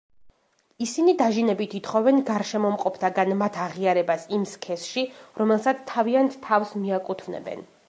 [0.85, 5.07] ისინი დაჟინებით ითხოვენ გარშემო მყოფთაგან მათ აღიარებას იმ სქესში,
[5.43, 7.67] რომელსაც თავიანთ თავს მიაკუთვნებენ.